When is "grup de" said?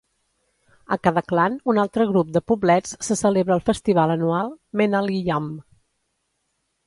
2.11-2.41